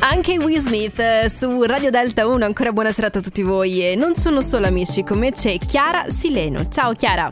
[0.00, 3.96] Anche Will Smith eh, su Radio Delta 1, ancora buona serata a tutti voi e
[3.96, 6.68] non sono solo amici, con me c'è Chiara Sileno.
[6.68, 7.28] Ciao Chiara.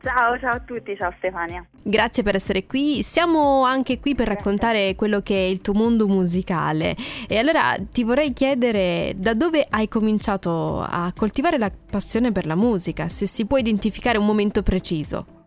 [0.00, 1.66] Ciao, ciao a tutti, ciao Stefania.
[1.82, 3.02] Grazie per essere qui.
[3.02, 6.94] Siamo anche qui per raccontare quello che è il tuo mondo musicale.
[7.26, 12.54] E allora ti vorrei chiedere da dove hai cominciato a coltivare la passione per la
[12.54, 15.37] musica, se si può identificare un momento preciso.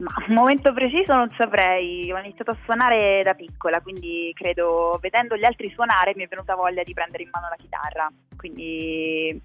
[0.00, 5.36] Ma un momento preciso non saprei, ho iniziato a suonare da piccola, quindi credo vedendo
[5.36, 9.38] gli altri suonare mi è venuta voglia di prendere in mano la chitarra, quindi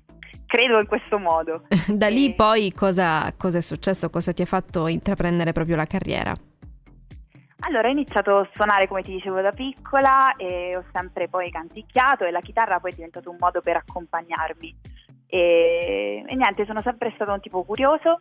[0.45, 1.64] credo in questo modo.
[1.94, 2.36] da lì e...
[2.36, 6.34] poi cosa, cosa è successo, cosa ti ha fatto intraprendere proprio la carriera?
[7.67, 12.23] Allora ho iniziato a suonare come ti dicevo da piccola e ho sempre poi canticchiato
[12.23, 14.76] e la chitarra poi è diventato un modo per accompagnarmi
[15.28, 18.20] e, e niente, sono sempre stato un tipo curioso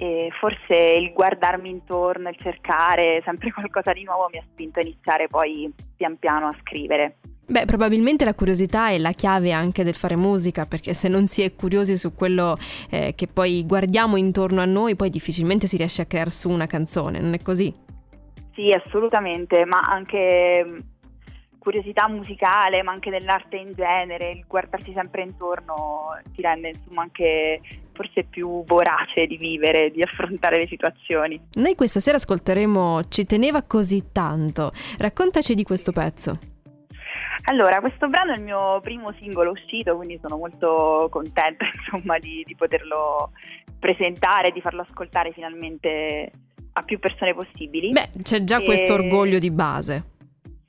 [0.00, 4.82] e forse il guardarmi intorno, il cercare sempre qualcosa di nuovo mi ha spinto a
[4.82, 7.16] iniziare poi pian piano a scrivere.
[7.46, 11.42] Beh, probabilmente la curiosità è la chiave anche del fare musica, perché se non si
[11.42, 12.56] è curiosi su quello
[12.88, 16.66] eh, che poi guardiamo intorno a noi, poi difficilmente si riesce a creare su una
[16.66, 17.74] canzone, non è così?
[18.54, 20.78] Sì, assolutamente, ma anche mm,
[21.58, 27.60] curiosità musicale, ma anche dell'arte in genere, il guardarsi sempre intorno ti rende insomma anche
[28.00, 31.38] forse più vorace di vivere, di affrontare le situazioni.
[31.54, 34.72] Noi questa sera ascolteremo Ci teneva così tanto.
[34.98, 36.38] Raccontaci di questo pezzo.
[37.44, 42.42] Allora, questo brano è il mio primo singolo uscito, quindi sono molto contenta insomma, di,
[42.46, 43.32] di poterlo
[43.78, 46.30] presentare, di farlo ascoltare finalmente
[46.72, 47.90] a più persone possibili.
[47.90, 48.64] Beh, c'è già e...
[48.64, 50.04] questo orgoglio di base.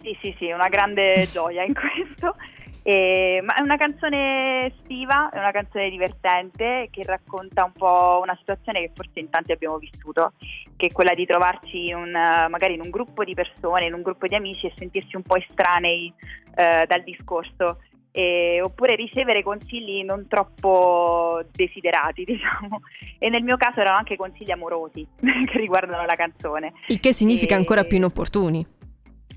[0.02, 2.36] Sì, sì, sì, una grande gioia in questo.
[2.84, 8.36] E, ma è una canzone estiva, è una canzone divertente che racconta un po' una
[8.40, 10.34] situazione che forse in tanti abbiamo vissuto,
[10.76, 14.02] che è quella di trovarci in un, magari in un gruppo di persone, in un
[14.02, 16.12] gruppo di amici e sentirsi un po' estranei
[16.56, 17.78] eh, dal discorso.
[18.14, 22.82] E, oppure ricevere consigli non troppo desiderati, diciamo.
[23.20, 26.74] E nel mio caso erano anche consigli amorosi che riguardano la canzone.
[26.88, 27.58] Il che significa e...
[27.58, 28.66] ancora più inopportuni.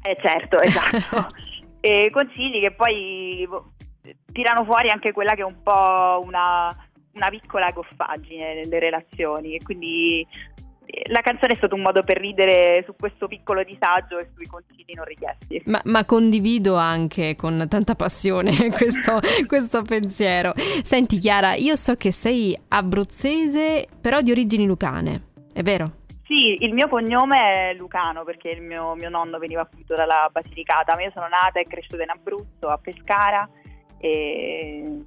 [0.03, 1.27] Eh certo, esatto.
[1.85, 3.73] e consigli che poi boh,
[4.33, 6.75] tirano fuori anche quella che è un po' una,
[7.13, 10.27] una piccola goffaggine nelle relazioni e quindi
[10.87, 14.47] eh, la canzone è stato un modo per ridere su questo piccolo disagio e sui
[14.47, 15.61] consigli non richiesti.
[15.67, 20.55] Ma, ma condivido anche con tanta passione questo, questo, pensiero.
[20.57, 26.04] Senti Chiara, io so che sei abruzzese però di origini lucane, è vero?
[26.35, 30.95] Sì, il mio cognome è Lucano perché il mio, mio nonno veniva appunto dalla Basilicata,
[30.97, 33.49] ma io sono nata e cresciuta in Abruzzo, a Pescara
[33.99, 35.05] e...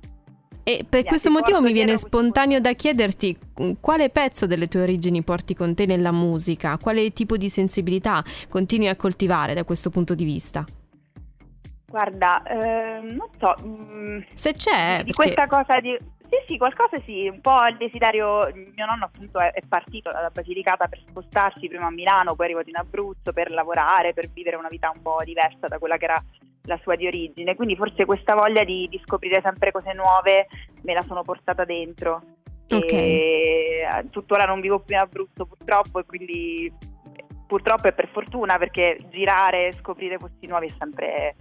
[0.63, 3.37] E per questo motivo mi viene spontaneo da chiederti
[3.79, 8.89] quale pezzo delle tue origini porti con te nella musica, quale tipo di sensibilità continui
[8.89, 10.65] a coltivare da questo punto di vista?
[11.89, 13.53] Guarda, eh, non so.
[13.65, 15.03] Mm, Se c'è.
[15.03, 15.33] Di perché...
[15.33, 15.97] questa cosa di.
[16.29, 20.29] Sì, sì, qualcosa sì, un po' il desiderio, mio nonno appunto è, è, partito dalla
[20.29, 24.57] Basilicata per spostarsi prima a Milano, poi è arrivato in Abruzzo per lavorare, per vivere
[24.57, 26.21] una vita un po' diversa da quella che era
[26.63, 30.47] la sua di origine, quindi forse questa voglia di, di scoprire sempre cose nuove
[30.81, 32.21] me la sono portata dentro.
[32.69, 32.91] Ok.
[32.91, 36.69] E, eh, tuttora non vivo più in Abruzzo purtroppo e quindi
[37.47, 41.35] purtroppo e per fortuna perché girare e scoprire posti nuovi è sempre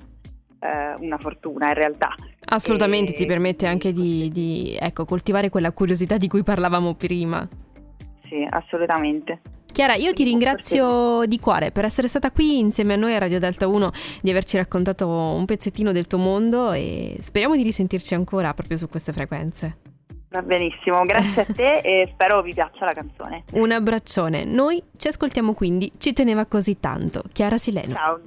[0.60, 2.14] eh, una fortuna in realtà.
[2.46, 3.14] Assolutamente, e...
[3.14, 7.46] ti permette anche di, di ecco, coltivare quella curiosità di cui parlavamo prima.
[8.28, 9.40] Sì, assolutamente.
[9.76, 13.38] Chiara, io ti ringrazio di cuore per essere stata qui insieme a noi a Radio
[13.38, 13.90] Delta 1,
[14.22, 18.88] di averci raccontato un pezzettino del tuo mondo e speriamo di risentirci ancora proprio su
[18.88, 19.76] queste frequenze.
[20.30, 23.44] Va benissimo, grazie a te e spero vi piaccia la canzone.
[23.52, 24.44] Un abbraccione.
[24.44, 27.22] Noi ci ascoltiamo quindi, ci teneva così tanto.
[27.30, 27.92] Chiara Sileno.
[27.92, 28.20] Ciao.